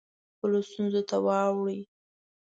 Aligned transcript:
خپلو 0.35 0.59
ستونزو 0.69 1.01
ته 1.09 1.17
واړوي. 1.25 1.79